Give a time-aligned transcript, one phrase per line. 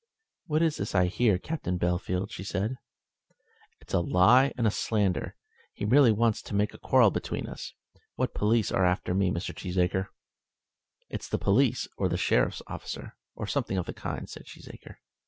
[0.47, 2.77] "What is this I hear, Captain Bellfield?" she said.
[3.81, 5.35] "It's a lie and a slander.
[5.73, 7.75] He merely wants to make a quarrel between us.
[8.15, 9.53] What police are after me, Mr.
[9.53, 10.07] Cheesacre?"
[11.07, 14.95] "It's the police, or the sheriff's officer, or something of the kind," said Cheesacre.